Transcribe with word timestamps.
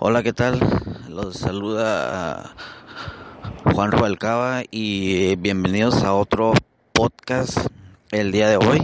Hola, 0.00 0.22
¿qué 0.22 0.32
tal? 0.32 0.60
Los 1.08 1.38
saluda 1.38 2.54
Juan 3.64 3.90
Rubalcaba 3.90 4.62
y 4.70 5.34
bienvenidos 5.34 6.04
a 6.04 6.14
otro 6.14 6.52
podcast 6.92 7.66
el 8.12 8.30
día 8.30 8.48
de 8.48 8.58
hoy. 8.58 8.80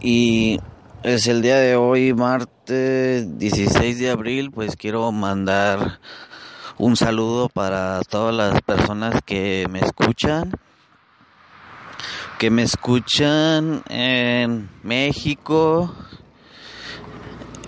Y 0.00 0.60
es 1.02 1.26
el 1.26 1.42
día 1.42 1.56
de 1.56 1.74
hoy, 1.74 2.14
martes 2.14 3.36
16 3.36 3.98
de 3.98 4.10
abril, 4.10 4.52
pues 4.52 4.76
quiero 4.76 5.10
mandar 5.10 5.98
un 6.78 6.94
saludo 6.94 7.48
para 7.48 8.02
todas 8.02 8.32
las 8.32 8.62
personas 8.62 9.20
que 9.26 9.66
me 9.68 9.80
escuchan 9.80 10.52
que 12.38 12.50
me 12.50 12.62
escuchan 12.62 13.82
en 13.88 14.68
México, 14.82 15.92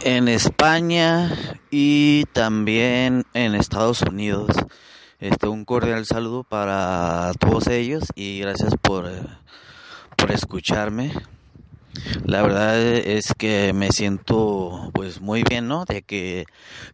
en 0.05 0.29
España 0.29 1.31
y 1.71 2.25
también 2.33 3.25
en 3.35 3.55
Estados 3.55 4.03
Unidos. 4.03 4.49
Este, 5.21 5.49
un 5.49 5.65
cordial 5.65 6.07
saludo 6.07 6.45
para 6.45 7.33
todos 7.39 7.67
ellos 7.67 8.05
y 8.15 8.41
gracias 8.41 8.75
por, 8.81 9.11
por 10.17 10.31
escucharme. 10.31 11.13
La 12.25 12.43
verdad 12.43 12.81
es 12.81 13.35
que 13.37 13.73
me 13.73 13.91
siento 13.91 14.91
pues 14.95 15.21
muy 15.21 15.43
bien, 15.43 15.67
¿no? 15.67 15.85
De 15.85 16.03
que 16.03 16.47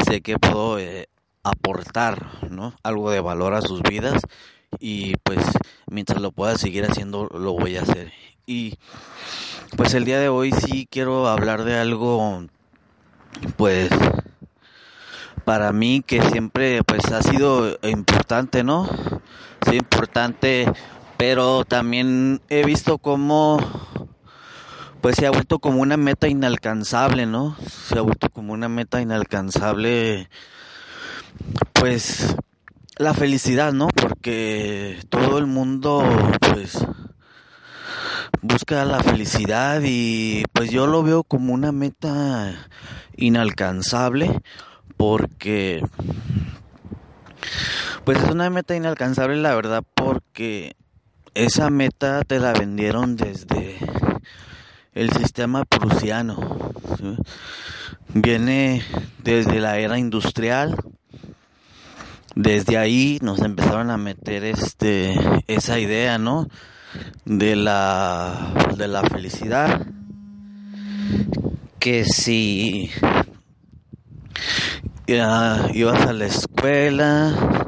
sé 0.06 0.22
que 0.22 0.38
puedo 0.38 0.78
eh, 0.78 1.08
aportar, 1.42 2.26
¿no? 2.50 2.74
Algo 2.82 3.10
de 3.10 3.20
valor 3.20 3.54
a 3.54 3.60
sus 3.60 3.82
vidas 3.82 4.22
y 4.80 5.16
pues 5.22 5.44
mientras 5.86 6.20
lo 6.20 6.32
pueda 6.32 6.56
seguir 6.56 6.84
haciendo 6.84 7.26
lo 7.26 7.52
voy 7.52 7.76
a 7.76 7.82
hacer. 7.82 8.12
Y 8.46 8.78
pues 9.76 9.94
el 9.94 10.04
día 10.04 10.18
de 10.18 10.28
hoy 10.28 10.52
sí 10.52 10.86
quiero 10.90 11.28
hablar 11.28 11.64
de 11.64 11.78
algo 11.78 12.46
pues 13.56 13.90
para 15.44 15.72
mí 15.72 16.02
que 16.06 16.22
siempre 16.22 16.82
pues 16.84 17.04
ha 17.12 17.22
sido 17.22 17.78
importante, 17.82 18.64
¿no? 18.64 18.88
Sí, 19.68 19.76
importante, 19.76 20.70
pero 21.16 21.64
también 21.64 22.40
he 22.48 22.64
visto 22.64 22.98
cómo 22.98 23.58
pues 25.00 25.16
se 25.16 25.26
ha 25.26 25.30
vuelto 25.30 25.58
como 25.58 25.82
una 25.82 25.96
meta 25.98 26.28
inalcanzable, 26.28 27.26
¿no? 27.26 27.56
Se 27.68 27.98
ha 27.98 28.02
vuelto 28.02 28.30
como 28.30 28.52
una 28.52 28.68
meta 28.68 29.02
inalcanzable 29.02 30.30
pues 31.72 32.36
la 32.96 33.12
felicidad, 33.12 33.72
¿no? 33.72 33.88
Porque 33.88 35.00
todo 35.10 35.38
el 35.38 35.46
mundo 35.46 36.02
pues 36.40 36.78
busca 38.46 38.84
la 38.84 39.02
felicidad 39.02 39.80
y 39.82 40.44
pues 40.52 40.70
yo 40.70 40.86
lo 40.86 41.02
veo 41.02 41.24
como 41.24 41.54
una 41.54 41.72
meta 41.72 42.54
inalcanzable 43.16 44.42
porque 44.98 45.82
pues 48.04 48.22
es 48.22 48.30
una 48.30 48.50
meta 48.50 48.76
inalcanzable 48.76 49.36
la 49.36 49.54
verdad 49.54 49.82
porque 49.94 50.76
esa 51.32 51.70
meta 51.70 52.22
te 52.24 52.38
la 52.38 52.52
vendieron 52.52 53.16
desde 53.16 53.78
el 54.92 55.10
sistema 55.10 55.64
prusiano 55.64 56.74
viene 58.14 58.82
desde 59.22 59.58
la 59.58 59.78
era 59.78 59.98
industrial. 59.98 60.76
Desde 62.36 62.78
ahí 62.78 63.18
nos 63.22 63.40
empezaron 63.40 63.90
a 63.90 63.96
meter 63.96 64.44
este 64.44 65.14
esa 65.46 65.78
idea 65.78 66.18
no 66.18 66.48
de 67.24 67.56
la 67.56 68.52
de 68.76 68.88
la 68.88 69.02
felicidad 69.02 69.86
que 71.78 72.04
si 72.04 72.90
ibas 75.06 76.06
a 76.06 76.12
la 76.12 76.26
escuela, 76.26 77.66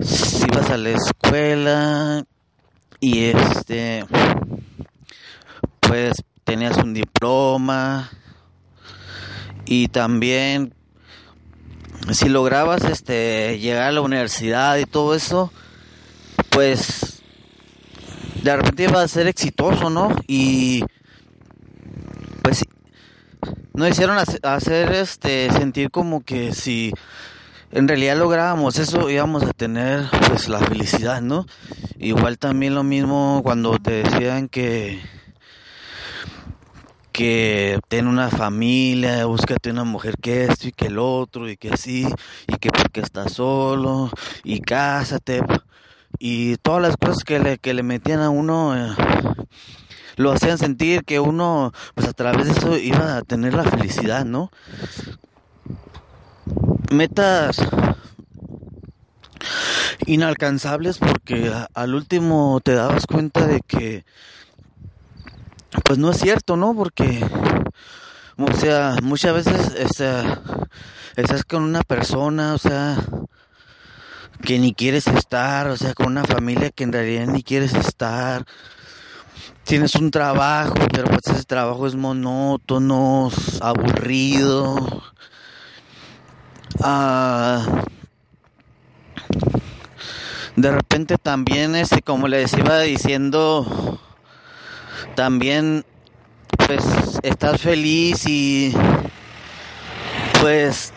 si 0.00 0.44
ibas 0.44 0.70
a 0.70 0.76
la 0.76 0.90
escuela 0.90 2.24
y 3.00 3.24
este, 3.24 4.04
pues 5.80 6.22
tenías 6.44 6.76
un 6.78 6.92
diploma 6.92 8.10
y 9.64 9.88
también 9.88 10.74
si 12.12 12.28
lograbas 12.28 12.84
este 12.84 13.58
llegar 13.58 13.88
a 13.88 13.92
la 13.92 14.00
universidad 14.00 14.76
y 14.76 14.84
todo 14.84 15.14
eso, 15.14 15.52
pues 16.50 17.22
de 18.42 18.56
repente 18.56 18.84
iba 18.84 19.02
a 19.02 19.08
ser 19.08 19.26
exitoso, 19.26 19.90
¿no? 19.90 20.14
Y 20.26 20.84
pues 22.42 22.64
nos 23.74 23.90
hicieron 23.90 24.18
hacer 24.18 24.92
este 24.92 25.50
sentir 25.50 25.90
como 25.90 26.22
que 26.22 26.54
si 26.54 26.92
en 27.72 27.88
realidad 27.88 28.16
lográbamos 28.16 28.78
eso 28.78 29.10
íbamos 29.10 29.42
a 29.42 29.52
tener 29.52 30.04
pues 30.28 30.48
la 30.48 30.60
felicidad, 30.60 31.20
¿no? 31.20 31.46
Igual 31.98 32.38
también 32.38 32.74
lo 32.74 32.84
mismo 32.84 33.40
cuando 33.42 33.78
te 33.78 34.04
decían 34.04 34.48
que 34.48 35.02
que 37.16 37.80
ten 37.88 38.08
una 38.08 38.28
familia, 38.28 39.24
búscate 39.24 39.70
una 39.70 39.84
mujer 39.84 40.16
que 40.20 40.44
esto 40.44 40.68
y 40.68 40.72
que 40.72 40.88
el 40.88 40.98
otro 40.98 41.48
y 41.48 41.56
que 41.56 41.70
así 41.70 42.06
y 42.46 42.56
que 42.58 42.68
porque 42.68 43.00
estás 43.00 43.32
solo 43.32 44.10
y 44.44 44.60
cásate 44.60 45.40
y 46.18 46.58
todas 46.58 46.82
las 46.82 46.98
cosas 46.98 47.24
que 47.24 47.38
le, 47.38 47.56
que 47.56 47.72
le 47.72 47.82
metían 47.82 48.20
a 48.20 48.28
uno 48.28 48.76
eh, 48.76 48.94
lo 50.16 50.30
hacían 50.30 50.58
sentir 50.58 51.04
que 51.04 51.18
uno 51.18 51.72
pues 51.94 52.06
a 52.06 52.12
través 52.12 52.48
de 52.48 52.52
eso 52.52 52.76
iba 52.76 53.16
a 53.16 53.22
tener 53.22 53.54
la 53.54 53.64
felicidad, 53.64 54.26
¿no? 54.26 54.50
Metas 56.92 57.66
inalcanzables 60.04 60.98
porque 60.98 61.50
al 61.72 61.94
último 61.94 62.60
te 62.62 62.74
dabas 62.74 63.06
cuenta 63.06 63.46
de 63.46 63.62
que 63.66 64.04
pues 65.84 65.98
no 65.98 66.10
es 66.10 66.18
cierto, 66.18 66.56
¿no? 66.56 66.74
Porque 66.74 67.24
o 68.38 68.52
sea, 68.52 68.96
muchas 69.02 69.34
veces 69.34 69.74
estás 71.16 71.44
con 71.44 71.62
una 71.62 71.80
persona, 71.82 72.52
o 72.52 72.58
sea, 72.58 72.98
que 74.42 74.58
ni 74.58 74.74
quieres 74.74 75.06
estar, 75.06 75.68
o 75.68 75.76
sea, 75.78 75.94
con 75.94 76.08
una 76.08 76.24
familia 76.24 76.70
que 76.70 76.84
en 76.84 76.92
realidad 76.92 77.26
ni 77.26 77.42
quieres 77.42 77.72
estar. 77.72 78.44
Tienes 79.64 79.94
un 79.94 80.10
trabajo, 80.10 80.74
pero 80.92 81.08
pues 81.08 81.26
ese 81.34 81.44
trabajo 81.44 81.86
es 81.86 81.94
monótono, 81.94 83.30
aburrido. 83.62 85.02
Ah, 86.82 87.84
de 90.56 90.70
repente 90.70 91.16
también, 91.16 91.74
este, 91.74 92.02
como 92.02 92.28
les 92.28 92.52
iba 92.52 92.80
diciendo, 92.80 93.98
también 95.14 95.84
pues 96.66 96.84
estás 97.22 97.60
feliz 97.60 98.26
y 98.26 98.74
pues 100.40 100.92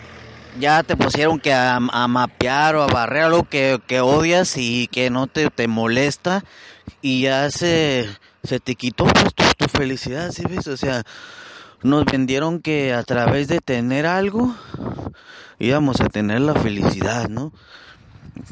ya 0.58 0.82
te 0.82 0.96
pusieron 0.96 1.38
que 1.38 1.52
a, 1.52 1.78
mapear 1.80 2.76
o 2.76 2.82
a 2.82 2.86
barrer 2.86 3.24
algo 3.24 3.44
que, 3.44 3.80
que, 3.86 4.00
odias 4.00 4.56
y 4.56 4.88
que 4.88 5.10
no 5.10 5.26
te, 5.26 5.50
te 5.50 5.68
molesta 5.68 6.44
y 7.02 7.22
ya 7.22 7.50
se, 7.50 8.08
se 8.42 8.60
te 8.60 8.74
quitó 8.74 9.04
pues, 9.04 9.34
tu, 9.56 9.66
felicidad, 9.66 10.30
¿sí 10.32 10.42
ves? 10.48 10.66
O 10.66 10.76
sea, 10.76 11.02
nos 11.82 12.04
vendieron 12.04 12.60
que 12.60 12.92
a 12.92 13.02
través 13.02 13.48
de 13.48 13.60
tener 13.60 14.06
algo 14.06 14.54
íbamos 15.58 16.00
a 16.00 16.08
tener 16.08 16.40
la 16.40 16.54
felicidad, 16.54 17.28
¿no? 17.28 17.52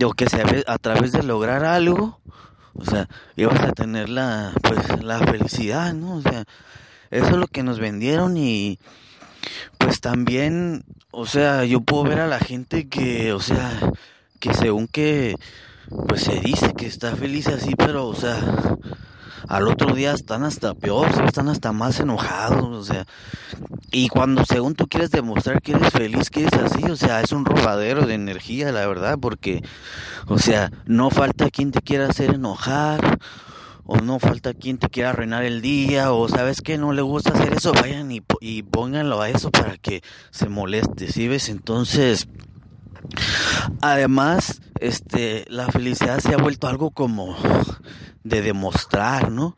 O 0.05 0.13
que 0.13 0.29
se, 0.29 0.65
a 0.67 0.79
través 0.79 1.13
de 1.13 1.23
lograr 1.23 1.65
algo, 1.65 2.21
o 2.79 2.85
sea, 2.85 3.09
ibas 3.37 3.61
a 3.61 3.73
tener 3.73 4.09
la, 4.09 4.53
pues, 4.63 5.03
la 5.03 5.19
felicidad, 5.19 5.93
¿no? 5.93 6.17
O 6.17 6.23
sea, 6.23 6.45
eso 7.11 7.27
es 7.27 7.37
lo 7.37 7.47
que 7.47 7.63
nos 7.63 7.79
vendieron 7.79 8.37
y 8.37 8.79
pues 9.79 10.01
también, 10.01 10.85
o 11.11 11.27
sea, 11.27 11.65
yo 11.65 11.81
puedo 11.81 12.05
ver 12.05 12.21
a 12.21 12.27
la 12.27 12.39
gente 12.39 12.89
que, 12.89 13.33
o 13.33 13.41
sea, 13.41 13.71
que 14.41 14.53
según 14.55 14.87
que, 14.87 15.35
pues 16.07 16.23
se 16.23 16.41
dice 16.41 16.75
que 16.75 16.87
está 16.87 17.17
feliz 17.17 17.49
así, 17.49 17.75
pero, 17.77 18.07
o 18.07 18.15
sea, 18.15 18.39
al 19.49 19.67
otro 19.67 19.95
día 19.95 20.13
están 20.13 20.45
hasta 20.45 20.75
peor, 20.75 21.09
están 21.27 21.49
hasta 21.49 21.73
más 21.73 21.99
enojados, 22.01 22.65
o 22.65 22.85
sea, 22.85 23.07
y 23.91 24.09
cuando 24.09 24.45
según 24.45 24.75
tú 24.75 24.87
quieres 24.87 25.11
demostrar 25.11 25.63
que 25.63 25.73
eres 25.73 25.91
feliz, 25.91 26.29
que 26.29 26.43
eres 26.43 26.53
así, 26.53 26.85
o 26.85 26.97
sea, 26.97 27.23
es 27.23 27.33
un 27.33 27.47
robadero 27.47 28.07
de 28.07 28.15
energía, 28.15 28.71
la 28.73 28.87
verdad, 28.87 29.19
porque, 29.19 29.65
o 30.27 30.39
sea, 30.39 30.71
no 30.85 31.09
falta 31.09 31.51
quien 31.51 31.73
te 31.73 31.81
quiera 31.81 32.09
hacer 32.09 32.35
enojar, 32.35 33.19
o 33.87 33.97
no 33.97 34.19
falta 34.19 34.53
quien 34.53 34.77
te 34.77 34.91
quiera 34.91 35.11
arruinar 35.11 35.45
el 35.45 35.63
día, 35.63 36.13
o 36.13 36.29
sabes 36.29 36.61
que 36.61 36.77
no 36.77 36.93
le 36.93 37.01
gusta 37.01 37.33
hacer 37.33 37.55
eso, 37.55 37.73
vayan 37.73 38.13
y, 38.13 38.23
y 38.43 38.63
pónganlo 38.63 39.23
a 39.23 39.31
eso 39.31 39.51
para 39.51 39.79
que 39.79 40.03
se 40.31 40.51
moleste, 40.51 41.11
¿sí 41.11 41.27
ves? 41.27 41.49
Entonces, 41.49 42.29
además, 43.81 44.61
este, 44.79 45.47
la 45.49 45.69
felicidad 45.69 46.21
se 46.21 46.35
ha 46.35 46.37
vuelto 46.37 46.69
algo 46.69 46.91
como 46.91 47.35
de 48.29 48.43
demostrar, 48.43 49.31
¿no? 49.31 49.57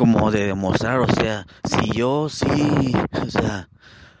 como 0.00 0.30
de 0.30 0.46
demostrar, 0.46 0.98
o 1.00 1.12
sea, 1.12 1.46
si 1.62 1.90
yo 1.92 2.30
sí, 2.30 2.94
o 3.12 3.30
sea, 3.30 3.68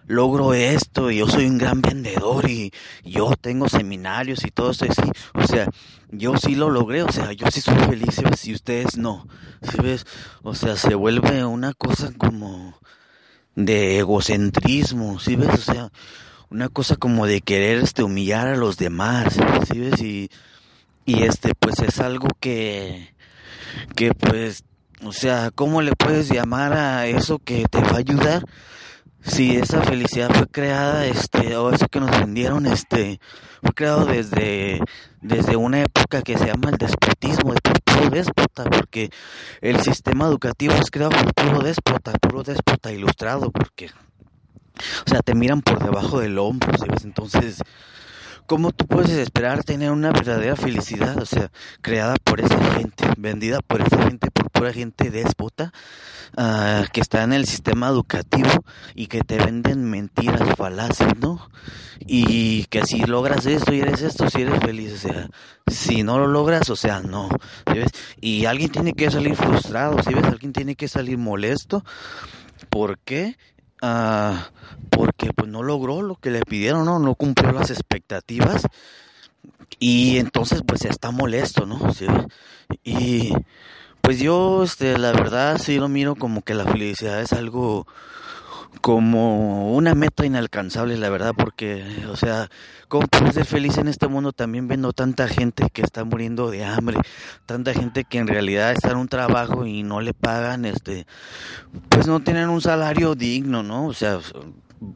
logro 0.06 0.52
esto 0.52 1.10
y 1.10 1.16
yo 1.16 1.26
soy 1.26 1.46
un 1.46 1.56
gran 1.56 1.80
vendedor 1.80 2.50
y 2.50 2.70
yo 3.02 3.32
tengo 3.40 3.66
seminarios 3.66 4.44
y 4.44 4.50
todo 4.50 4.72
eso 4.72 4.84
así, 4.84 5.10
o 5.32 5.46
sea, 5.46 5.70
yo 6.10 6.36
sí 6.36 6.54
lo 6.54 6.68
logré, 6.68 7.02
o 7.02 7.10
sea, 7.10 7.32
yo 7.32 7.46
sí 7.50 7.62
soy 7.62 7.76
feliz, 7.76 8.20
si 8.36 8.52
ustedes 8.52 8.98
no, 8.98 9.26
si 9.62 9.80
ves, 9.80 10.04
o 10.42 10.54
sea, 10.54 10.76
se 10.76 10.94
vuelve 10.94 11.46
una 11.46 11.72
cosa 11.72 12.12
como 12.18 12.78
de 13.54 14.00
egocentrismo, 14.00 15.18
si 15.18 15.36
ves, 15.36 15.48
o 15.48 15.72
sea, 15.72 15.92
una 16.50 16.68
cosa 16.68 16.96
como 16.96 17.26
de 17.26 17.40
querer 17.40 17.78
este 17.78 18.02
humillar 18.02 18.48
a 18.48 18.56
los 18.56 18.76
demás, 18.76 19.38
si 19.72 19.78
ves, 19.78 20.02
y, 20.02 20.30
y 21.06 21.22
este 21.22 21.54
pues 21.54 21.78
es 21.78 22.00
algo 22.00 22.28
que 22.38 23.14
que 23.96 24.12
pues 24.14 24.64
o 25.02 25.12
sea, 25.12 25.50
¿cómo 25.54 25.80
le 25.80 25.92
puedes 25.92 26.28
llamar 26.28 26.74
a 26.74 27.06
eso 27.06 27.38
que 27.38 27.64
te 27.70 27.80
va 27.80 27.92
a 27.92 27.98
ayudar? 27.98 28.42
si 29.22 29.56
esa 29.56 29.82
felicidad 29.82 30.30
fue 30.32 30.46
creada, 30.46 31.06
este, 31.06 31.56
o 31.56 31.70
eso 31.70 31.88
que 31.88 32.00
nos 32.00 32.10
vendieron, 32.10 32.66
este, 32.66 33.20
fue 33.62 33.72
creado 33.72 34.06
desde, 34.06 34.80
desde 35.20 35.56
una 35.56 35.82
época 35.82 36.22
que 36.22 36.38
se 36.38 36.46
llama 36.46 36.70
el 36.70 36.78
despotismo, 36.78 37.52
el 37.52 37.60
puro 37.60 38.10
déspota, 38.10 38.64
porque 38.64 39.10
el 39.60 39.80
sistema 39.80 40.26
educativo 40.26 40.74
es 40.74 40.90
creado 40.90 41.10
por 41.10 41.34
puro 41.34 41.60
déspota, 41.60 42.12
puro 42.12 42.42
déspota 42.42 42.92
ilustrado, 42.92 43.50
porque, 43.50 43.90
o 45.06 45.10
sea, 45.10 45.20
te 45.20 45.34
miran 45.34 45.60
por 45.60 45.84
debajo 45.84 46.20
del 46.20 46.38
hombro. 46.38 46.72
Entonces, 47.04 47.62
¿cómo 48.50 48.72
tú 48.72 48.84
puedes 48.84 49.10
esperar 49.10 49.62
tener 49.62 49.92
una 49.92 50.10
verdadera 50.10 50.56
felicidad? 50.56 51.16
O 51.22 51.24
sea, 51.24 51.52
creada 51.82 52.16
por 52.16 52.40
esa 52.40 52.58
gente, 52.74 53.04
vendida 53.16 53.60
por 53.60 53.80
esa 53.80 54.02
gente, 54.02 54.28
por 54.32 54.50
pura 54.50 54.72
gente 54.72 55.08
déspota, 55.08 55.72
uh, 56.36 56.84
que 56.92 57.00
está 57.00 57.22
en 57.22 57.32
el 57.32 57.46
sistema 57.46 57.86
educativo 57.86 58.50
y 58.96 59.06
que 59.06 59.20
te 59.20 59.38
venden 59.38 59.88
mentiras 59.88 60.56
falaces, 60.56 61.16
¿no? 61.20 61.48
Y 62.00 62.64
que 62.64 62.84
si 62.84 63.04
logras 63.04 63.46
esto 63.46 63.72
y 63.72 63.82
eres 63.82 64.02
esto, 64.02 64.28
si 64.28 64.42
eres 64.42 64.58
feliz, 64.58 64.94
o 64.94 65.08
sea, 65.08 65.28
si 65.68 66.02
no 66.02 66.18
lo 66.18 66.26
logras, 66.26 66.70
o 66.70 66.76
sea, 66.76 66.98
no, 66.98 67.28
¿ves? 67.72 67.92
Y 68.20 68.46
alguien 68.46 68.72
tiene 68.72 68.94
que 68.94 69.12
salir 69.12 69.36
frustrado, 69.36 70.02
¿sí 70.02 70.12
ves? 70.12 70.24
Alguien 70.24 70.52
tiene 70.52 70.74
que 70.74 70.88
salir 70.88 71.18
molesto. 71.18 71.84
¿Por 72.68 72.98
qué? 72.98 73.36
Uh, 73.82 74.36
porque 74.90 75.32
pues 75.34 75.48
no 75.48 75.62
logró 75.62 76.02
lo 76.02 76.16
que 76.16 76.30
le 76.30 76.42
pidieron, 76.42 76.84
¿no? 76.84 76.98
No 76.98 77.14
cumplió 77.14 77.52
las 77.52 77.70
expectativas 77.70 78.66
y 79.78 80.18
entonces 80.18 80.62
pues 80.66 80.84
está 80.84 81.10
molesto, 81.10 81.64
¿no? 81.64 81.78
Y 82.84 83.32
pues 84.00 84.18
yo, 84.18 84.62
este, 84.64 84.98
la 84.98 85.12
verdad 85.12 85.58
sí 85.58 85.78
lo 85.78 85.88
miro 85.88 86.14
como 86.14 86.42
que 86.42 86.54
la 86.54 86.64
felicidad 86.64 87.20
es 87.20 87.32
algo 87.32 87.86
como 88.80 89.74
una 89.74 89.94
meta 89.94 90.24
inalcanzable, 90.24 90.96
la 90.96 91.10
verdad, 91.10 91.32
porque, 91.36 91.84
o 92.10 92.16
sea, 92.16 92.48
¿cómo 92.88 93.06
puedes 93.08 93.34
ser 93.34 93.44
feliz 93.44 93.78
en 93.78 93.88
este 93.88 94.08
mundo 94.08 94.32
también 94.32 94.68
viendo 94.68 94.92
tanta 94.92 95.28
gente 95.28 95.68
que 95.72 95.82
está 95.82 96.04
muriendo 96.04 96.50
de 96.50 96.64
hambre, 96.64 96.98
tanta 97.46 97.74
gente 97.74 98.04
que 98.04 98.18
en 98.18 98.26
realidad 98.26 98.72
está 98.72 98.92
en 98.92 98.96
un 98.96 99.08
trabajo 99.08 99.66
y 99.66 99.82
no 99.82 100.00
le 100.00 100.14
pagan, 100.14 100.64
este, 100.64 101.06
pues 101.88 102.06
no 102.06 102.20
tienen 102.20 102.48
un 102.48 102.60
salario 102.60 103.14
digno, 103.14 103.62
¿no? 103.62 103.86
O 103.86 103.92
sea, 103.92 104.18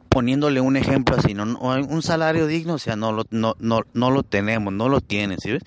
poniéndole 0.09 0.61
un 0.61 0.77
ejemplo 0.77 1.15
así, 1.17 1.33
no, 1.33 1.43
un 1.43 2.01
salario 2.01 2.47
digno, 2.47 2.75
o 2.75 2.79
sea, 2.79 2.95
no 2.95 3.11
lo, 3.11 3.25
no, 3.29 3.55
no, 3.59 3.81
no 3.93 4.11
lo 4.11 4.23
tenemos, 4.23 4.73
no 4.73 4.89
lo 4.89 5.01
tienen, 5.01 5.39
¿sí 5.39 5.51
ves? 5.51 5.63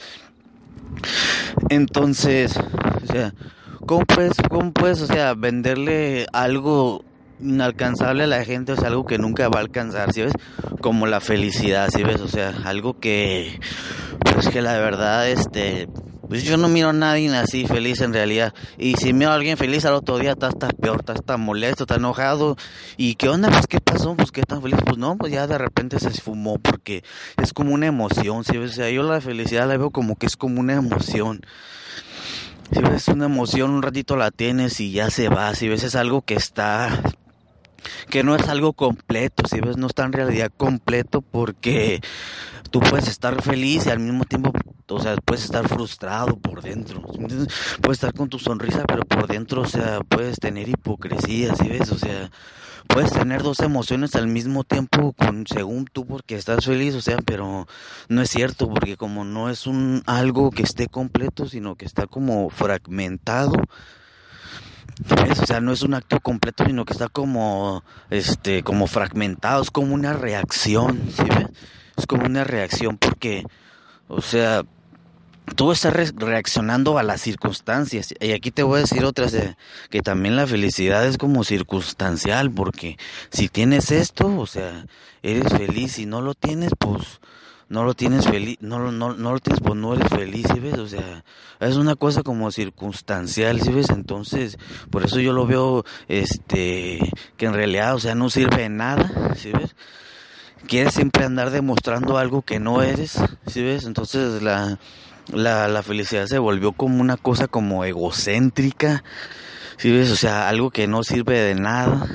Entonces, 1.69 2.57
o 2.57 3.13
sea, 3.13 3.35
¿cómo 3.87 4.05
puedes, 4.07 4.33
cómo 4.51 4.73
puedes, 4.73 5.03
o 5.03 5.07
sea, 5.07 5.35
venderle 5.35 6.27
algo 6.33 7.05
inalcanzable 7.41 8.25
a 8.25 8.27
la 8.27 8.45
gente, 8.45 8.73
o 8.73 8.77
sea, 8.77 8.89
algo 8.89 9.05
que 9.05 9.19
nunca 9.19 9.49
va 9.49 9.59
a 9.59 9.63
alcanzar, 9.63 10.13
¿sí 10.13 10.23
ves? 10.23 10.33
Como 10.81 11.07
la 11.07 11.21
felicidad, 11.21 11.89
¿sí 11.95 12.03
ves? 12.03 12.21
O 12.21 12.29
sea, 12.29 12.55
algo 12.65 12.99
que, 12.99 13.61
pues 14.21 14.49
que 14.49 14.63
la 14.63 14.79
verdad, 14.79 15.29
este, 15.29 15.89
pues 16.29 16.45
yo 16.45 16.59
no 16.59 16.69
miro 16.69 16.91
a 16.91 16.93
nadie 16.93 17.35
así 17.35 17.67
feliz 17.67 18.03
en 18.03 18.13
realidad. 18.13 18.53
Y 18.77 18.97
si 18.97 19.15
miro 19.15 19.31
a 19.31 19.35
alguien 19.35 19.57
feliz 19.57 19.87
al 19.87 19.95
otro 19.95 20.19
día, 20.19 20.33
está, 20.33 20.49
está 20.49 20.69
peor, 20.69 20.99
está, 21.01 21.15
está 21.15 21.37
molesto, 21.39 21.85
está 21.85 21.95
enojado. 21.97 22.57
¿Y 22.99 23.15
qué 23.15 23.31
onda? 23.31 23.49
Pues 23.49 23.67
qué 23.67 23.81
pasó, 23.81 24.15
pues 24.15 24.31
qué 24.31 24.43
tan 24.43 24.61
feliz. 24.61 24.79
Pues 24.85 24.99
no, 24.99 25.17
pues 25.17 25.33
ya 25.33 25.47
de 25.47 25.57
repente 25.57 25.99
se 25.99 26.09
esfumó 26.09 26.59
porque 26.59 27.03
es 27.43 27.55
como 27.55 27.73
una 27.73 27.87
emoción, 27.87 28.45
¿sí 28.45 28.59
ves? 28.59 28.73
O 28.73 28.75
sea, 28.75 28.91
yo 28.91 29.03
la 29.05 29.23
felicidad 29.23 29.67
la 29.67 29.79
veo 29.79 29.91
como 29.91 30.17
que 30.17 30.27
es 30.27 30.37
como 30.37 30.61
una 30.61 30.75
emoción. 30.75 31.41
Si 32.73 32.83
ves 32.83 33.09
una 33.09 33.25
emoción, 33.25 33.71
un 33.71 33.83
ratito 33.83 34.15
la 34.17 34.31
tienes 34.31 34.79
y 34.81 34.93
ya 34.93 35.09
se 35.09 35.31
va. 35.31 35.55
Si 35.55 35.69
ves 35.69 35.83
es 35.83 35.97
algo 35.97 36.21
que 36.21 36.35
está 36.35 37.03
que 38.09 38.23
no 38.23 38.35
es 38.35 38.49
algo 38.49 38.73
completo, 38.73 39.47
si 39.49 39.61
ves, 39.61 39.77
no 39.77 39.87
está 39.87 40.05
en 40.05 40.13
realidad 40.13 40.51
completo 40.57 41.23
porque 41.23 42.01
tú 42.71 42.81
puedes 42.81 43.09
estar 43.09 43.41
feliz 43.43 43.87
y 43.87 43.91
al 43.91 44.01
mismo 44.01 44.25
tiempo, 44.25 44.53
o 44.89 45.01
sea, 45.01 45.17
puedes 45.17 45.45
estar 45.45 45.69
frustrado 45.69 46.37
por 46.37 46.63
dentro, 46.63 47.03
puedes 47.03 47.99
estar 47.99 48.13
con 48.13 48.29
tu 48.29 48.39
sonrisa, 48.39 48.85
pero 48.87 49.03
por 49.05 49.27
dentro, 49.27 49.63
o 49.63 49.67
sea, 49.67 50.01
puedes 50.09 50.39
tener 50.39 50.69
hipocresía, 50.69 51.55
si 51.55 51.69
ves, 51.69 51.91
o 51.93 51.99
sea, 51.99 52.31
puedes 52.89 53.13
tener 53.13 53.43
dos 53.43 53.61
emociones 53.61 54.15
al 54.17 54.27
mismo 54.27 54.65
tiempo 54.65 55.13
con 55.13 55.47
según 55.47 55.87
tú 55.87 56.07
porque 56.07 56.35
estás 56.35 56.65
feliz, 56.65 56.95
o 56.95 57.01
sea, 57.01 57.19
pero 57.25 57.67
no 58.09 58.23
es 58.23 58.31
cierto 58.31 58.69
porque 58.69 58.97
como 58.97 59.25
no 59.25 59.51
es 59.51 59.67
un 59.67 60.03
algo 60.07 60.51
que 60.51 60.63
esté 60.63 60.89
completo, 60.89 61.47
sino 61.47 61.77
que 61.77 61.85
está 61.85 62.07
como 62.07 62.51
fragmentado, 62.51 63.53
o 65.41 65.47
sea, 65.47 65.61
no 65.61 65.73
es 65.73 65.83
un 65.83 65.95
acto 65.95 66.21
completo, 66.21 66.65
sino 66.67 66.85
que 66.85 66.93
está 66.93 67.09
como, 67.09 67.85
este, 68.11 68.63
como 68.63 68.87
fragmentado, 68.87 69.63
es 69.63 69.71
como 69.71 69.95
una 69.95 70.13
reacción, 70.13 71.01
¿sí 71.15 71.23
ves? 71.25 71.49
Es 71.97 72.07
como 72.07 72.27
una 72.27 72.45
reacción 72.45 72.97
porque, 72.97 73.45
o 74.09 74.21
sea, 74.21 74.63
tú 75.57 75.73
estás 75.73 76.15
reaccionando 76.15 76.99
a 76.99 77.03
las 77.03 77.21
circunstancias. 77.21 78.15
Y 78.21 78.33
aquí 78.33 78.51
te 78.51 78.63
voy 78.63 78.79
a 78.79 78.83
decir 78.83 79.05
otras, 79.05 79.35
que 79.91 80.03
también 80.03 80.37
la 80.37 80.47
felicidad 80.47 81.07
es 81.07 81.19
como 81.19 81.45
circunstancial, 81.45 82.51
porque 82.51 82.99
si 83.31 83.49
tienes 83.49 83.91
esto, 83.91 84.27
o 84.39 84.47
sea, 84.47 84.87
eres 85.23 85.53
feliz, 85.53 85.93
si 85.93 86.07
no 86.07 86.23
lo 86.23 86.35
tienes, 86.35 86.73
pues 86.79 87.21
no 87.69 87.85
lo 87.85 87.95
tienes 87.95 88.27
feliz, 88.27 88.57
no, 88.61 88.91
no, 88.91 89.15
no 89.15 89.33
lo 89.33 89.39
tienes, 89.41 89.61
pues 89.61 89.75
no 89.75 89.95
eres 89.95 90.09
feliz, 90.09 90.47
¿sí 90.53 90.59
ves? 90.59 90.79
O 90.79 90.89
sea, 90.89 91.25
es 91.61 91.77
una 91.77 91.97
cosa 91.97 92.23
como 92.23 92.51
circunstancial, 92.51 93.61
¿sí 93.61 93.73
ves? 93.73 93.91
Entonces, 93.91 94.59
por 94.91 95.05
eso 95.05 95.21
yo 95.21 95.33
lo 95.33 95.47
veo, 95.47 95.85
este, 96.09 96.99
que 97.37 97.47
en 97.47 97.53
realidad, 97.53 97.95
o 97.95 98.01
sea, 98.01 98.15
no 98.15 98.31
sirve 98.31 98.63
de 98.63 98.69
nada, 98.71 99.35
¿sí 99.37 99.53
ves? 99.53 99.77
Quieres 100.67 100.95
siempre 100.95 101.25
andar 101.25 101.51
demostrando 101.51 102.17
algo 102.17 102.43
que 102.43 102.59
no 102.59 102.83
eres, 102.83 103.19
¿sí 103.47 103.63
ves? 103.63 103.85
Entonces 103.85 104.43
la, 104.43 104.79
la, 105.33 105.69
la 105.69 105.83
felicidad 105.83 106.27
se 106.27 106.39
volvió 106.39 106.73
como 106.73 107.01
una 107.01 107.17
cosa 107.17 107.49
como 107.49 107.85
egocéntrica, 107.85 109.05
¿sí 109.77 109.91
ves? 109.91 110.11
O 110.11 110.17
sea, 110.17 110.49
algo 110.49 110.71
que 110.71 110.87
no 110.87 111.05
sirve 111.05 111.39
de 111.39 111.55
nada, 111.55 112.07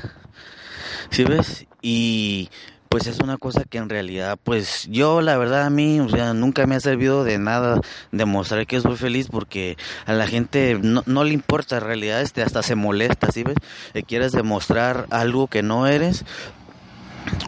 ¿sí 1.09 1.23
ves? 1.23 1.67
Y 1.81 2.49
pues 2.93 3.07
es 3.07 3.17
una 3.21 3.39
cosa 3.39 3.63
que 3.67 3.79
en 3.79 3.89
realidad, 3.89 4.37
pues 4.43 4.87
yo 4.87 5.21
la 5.21 5.35
verdad 5.35 5.63
a 5.63 5.71
mí, 5.71 5.99
o 5.99 6.07
sea, 6.09 6.35
nunca 6.35 6.67
me 6.67 6.75
ha 6.75 6.79
servido 6.79 7.23
de 7.23 7.39
nada 7.39 7.81
demostrar 8.11 8.67
que 8.67 8.79
soy 8.81 8.97
feliz 8.97 9.29
porque 9.31 9.77
a 10.05 10.13
la 10.13 10.27
gente 10.27 10.77
no, 10.79 11.01
no 11.07 11.23
le 11.23 11.33
importa 11.33 11.77
en 11.77 11.85
realidad, 11.85 12.21
este, 12.21 12.43
hasta 12.43 12.61
se 12.61 12.75
molesta, 12.75 13.31
¿sí 13.31 13.41
ves? 13.41 13.55
Que 13.93 14.03
quieres 14.03 14.31
demostrar 14.31 15.07
algo 15.09 15.47
que 15.47 15.63
no 15.63 15.87
eres 15.87 16.23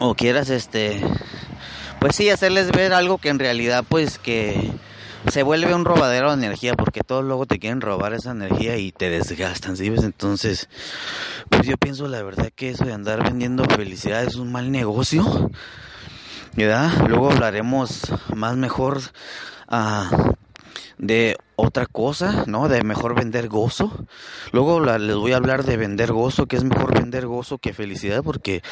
o 0.00 0.16
quieras, 0.16 0.50
este, 0.50 1.00
pues 2.00 2.16
sí, 2.16 2.28
hacerles 2.28 2.72
ver 2.72 2.92
algo 2.92 3.18
que 3.18 3.28
en 3.28 3.38
realidad, 3.38 3.84
pues 3.88 4.18
que 4.18 4.72
se 5.30 5.42
vuelve 5.42 5.74
un 5.74 5.84
robadero 5.84 6.28
de 6.28 6.44
energía 6.44 6.74
porque 6.74 7.00
todos 7.00 7.24
luego 7.24 7.46
te 7.46 7.58
quieren 7.58 7.80
robar 7.80 8.14
esa 8.14 8.30
energía 8.30 8.76
y 8.76 8.92
te 8.92 9.10
desgastan, 9.10 9.76
¿sí 9.76 9.90
ves? 9.90 10.04
Entonces, 10.04 10.68
pues 11.50 11.66
yo 11.66 11.76
pienso 11.76 12.08
la 12.08 12.22
verdad 12.22 12.50
que 12.54 12.70
eso 12.70 12.84
de 12.84 12.92
andar 12.92 13.22
vendiendo 13.24 13.64
felicidad 13.64 14.22
es 14.24 14.36
un 14.36 14.52
mal 14.52 14.70
negocio, 14.70 15.50
¿verdad? 16.54 16.90
Luego 17.08 17.30
hablaremos 17.30 18.02
más 18.34 18.56
mejor 18.56 19.00
uh, 19.70 20.34
de 20.98 21.36
otra 21.56 21.86
cosa, 21.86 22.44
¿no? 22.46 22.68
De 22.68 22.82
mejor 22.82 23.14
vender 23.14 23.48
gozo. 23.48 24.06
Luego 24.52 24.80
les 24.80 25.16
voy 25.16 25.32
a 25.32 25.36
hablar 25.36 25.64
de 25.64 25.76
vender 25.76 26.12
gozo, 26.12 26.46
que 26.46 26.56
es 26.56 26.64
mejor 26.64 26.94
vender 26.94 27.26
gozo 27.26 27.58
que 27.58 27.74
felicidad, 27.74 28.22
porque 28.22 28.62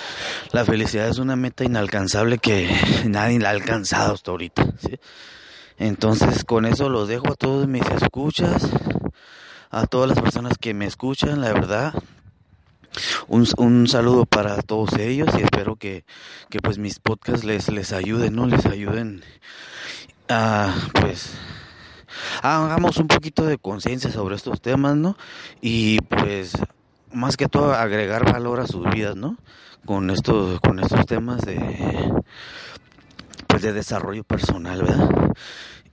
la 0.52 0.64
felicidad 0.64 1.08
es 1.08 1.18
una 1.18 1.37
meta 1.37 1.64
inalcanzable 1.64 2.38
que 2.38 2.70
nadie 3.06 3.38
la 3.38 3.49
ha 3.49 3.52
alcanzado 3.52 4.14
hasta 4.14 4.30
ahorita, 4.30 4.66
¿sí? 4.78 4.99
Entonces 5.78 6.45
con 6.45 6.66
eso 6.66 6.88
los 6.88 7.09
dejo 7.09 7.33
a 7.33 7.37
todos 7.37 7.66
mis 7.66 7.87
escuchas, 7.90 8.69
a 9.71 9.87
todas 9.87 10.09
las 10.09 10.21
personas 10.21 10.59
que 10.59 10.75
me 10.75 10.87
escuchan, 10.87 11.40
la 11.40 11.52
verdad. 11.52 11.95
Un, 13.26 13.47
un 13.57 13.88
saludo 13.88 14.25
para 14.25 14.62
todos 14.62 14.93
ellos 14.99 15.28
y 15.37 15.43
espero 15.43 15.75
que, 15.75 16.04
que 16.49 16.61
pues 16.61 16.78
mis 16.78 17.00
podcasts 17.00 17.45
les, 17.45 17.69
les 17.69 17.93
ayuden, 17.93 18.37
¿no? 18.37 18.47
Les 18.47 18.66
ayuden 18.66 19.25
a 20.28 20.73
pues 21.00 21.35
hagamos 22.43 22.97
un 22.99 23.09
poquito 23.09 23.45
de 23.45 23.59
conciencia 23.59 24.11
sobre 24.11 24.37
estos 24.37 24.61
temas, 24.61 24.97
¿no? 24.97 25.16
Y 25.61 26.00
pues 26.02 26.52
más 27.12 27.37
que 27.37 27.49
todo 27.49 27.75
agregar 27.75 28.31
valor 28.31 28.61
a 28.61 28.66
sus 28.66 28.88
vidas, 28.90 29.16
¿no? 29.16 29.37
Con 29.85 30.11
estos, 30.11 30.61
con 30.61 30.78
estos 30.78 31.04
temas 31.07 31.43
de, 31.43 32.12
pues 33.54 33.62
de 33.62 33.73
desarrollo 33.73 34.25
personal, 34.25 34.82
¿verdad? 34.82 35.08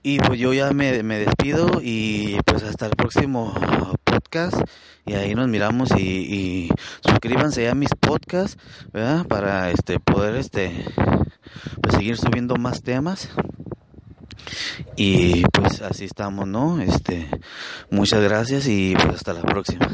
Y 0.02 0.18
pues 0.18 0.36
yo 0.40 0.52
ya 0.52 0.72
me, 0.72 1.04
me 1.04 1.18
despido 1.20 1.80
y 1.80 2.36
pues 2.44 2.64
hasta 2.64 2.86
el 2.86 2.96
próximo 2.96 3.54
podcast 4.02 4.56
y 5.06 5.12
ahí 5.12 5.36
nos 5.36 5.46
miramos 5.46 5.92
y, 5.96 6.00
y 6.00 6.68
suscríbanse 7.06 7.68
a 7.68 7.76
mis 7.76 7.90
podcasts, 7.90 8.58
¿verdad? 8.92 9.28
Para 9.28 9.70
este 9.70 10.00
poder 10.00 10.34
este 10.34 10.72
pues 11.80 11.94
seguir 11.94 12.16
subiendo 12.16 12.56
más 12.56 12.82
temas. 12.82 13.28
Y 14.96 15.44
pues 15.52 15.82
así 15.82 16.06
estamos, 16.06 16.48
¿no? 16.48 16.80
Este, 16.80 17.30
muchas 17.90 18.24
gracias 18.24 18.66
y 18.66 18.96
pues 18.96 19.14
hasta 19.14 19.34
la 19.34 19.42
próxima. 19.42 19.88